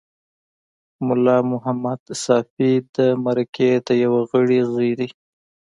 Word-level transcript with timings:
ملا 1.07 1.35
محمد 1.51 2.01
ساپي 2.23 2.71
د 2.95 2.97
مرکې 3.25 3.71
د 3.87 3.89
یوه 4.03 4.21
غړي 4.31 4.59
زوی 4.71 4.91
دی. 4.99 5.09